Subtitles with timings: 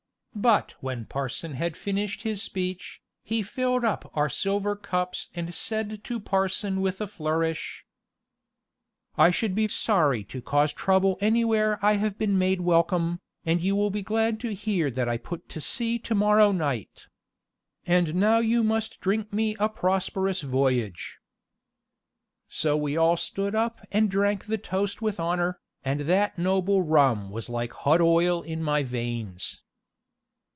[0.33, 6.03] But when parson had finished his speech, he filled up our silver cups and said
[6.05, 7.85] to parson with a flourish:
[9.17, 13.61] "I should be sorry to cause trouble anywhere where I have been made welcome, and
[13.61, 17.07] you will be glad to hear that I put to sea to morrow night.
[17.85, 21.19] And now you must drink me a prosperous voyage."
[22.47, 27.29] So we all stood up and drank the toast with honor, and that noble rum
[27.31, 29.61] was like hot oil in my veins.